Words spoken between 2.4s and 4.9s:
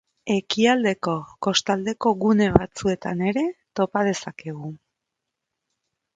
batzuetan ere topa dezakegu.